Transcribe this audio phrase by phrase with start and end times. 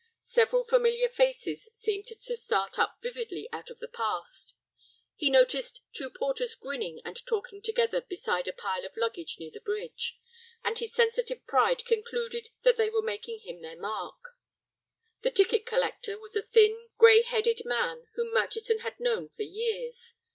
[0.23, 4.55] Several familiar faces seemed to start up vividly out of the past.
[5.15, 9.61] He noticed two porters grinning and talking together beside a pile of luggage near the
[9.61, 10.17] bridge,
[10.63, 14.19] and his sensitive pride concluded that they were making him their mark.
[15.21, 20.15] The ticket collector was a thin, gray headed man whom Murchison had known for years.